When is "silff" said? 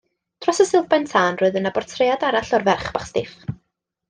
0.69-0.87